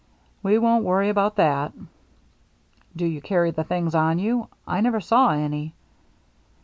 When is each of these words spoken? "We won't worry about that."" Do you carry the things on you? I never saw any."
"We 0.41 0.57
won't 0.57 0.83
worry 0.83 1.09
about 1.09 1.35
that."" 1.35 1.73
Do 2.95 3.05
you 3.05 3.21
carry 3.21 3.51
the 3.51 3.63
things 3.63 3.93
on 3.93 4.17
you? 4.17 4.47
I 4.65 4.81
never 4.81 4.99
saw 4.99 5.29
any." 5.29 5.75